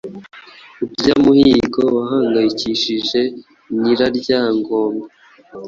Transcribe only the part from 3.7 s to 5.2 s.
Nyiraryangombe.